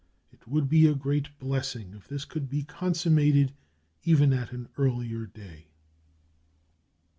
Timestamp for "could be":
2.25-2.63